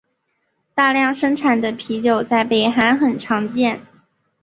[0.73, 3.85] 大量生产的啤酒在北韩很常见。